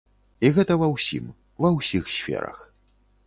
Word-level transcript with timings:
І 0.47 0.49
гэта 0.55 0.77
ва 0.83 0.87
ўсім, 0.93 1.27
ва 1.65 1.69
ўсіх 1.75 2.09
сферах. 2.17 2.57